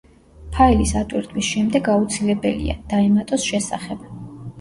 ფაილის 0.53 0.93
ატვირთვის 1.01 1.49
შემდეგ 1.55 1.89
აუცილებელია: 1.95 2.77
დაემატოს 2.95 3.47
შესახებ. 3.51 4.09